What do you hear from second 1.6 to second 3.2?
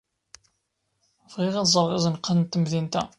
ẓreɣ izenqan n temdint-a.